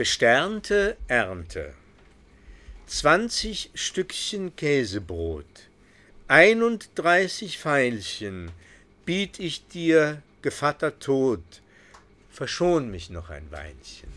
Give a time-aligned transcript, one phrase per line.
[0.00, 1.74] Besternte Ernte.
[2.86, 5.44] 20 Stückchen Käsebrot,
[6.26, 8.50] 31 Feilchen
[9.04, 11.42] biet ich dir, Gevatter Tod,
[12.30, 14.08] verschon mich noch ein Weinchen.